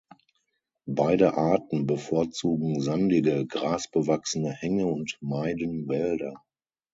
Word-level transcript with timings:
Beide 0.89 1.35
Arten 1.35 1.85
bevorzugen 1.85 2.81
sandige, 2.81 3.45
grasbewachsene 3.45 4.51
Hänge 4.51 4.87
und 4.87 5.15
meiden 5.21 5.87
Wälder. 5.87 6.43